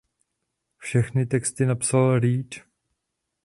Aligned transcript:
Všechny 0.77 1.25
texty 1.25 1.65
napsal 1.65 2.19
Reed. 2.19 2.55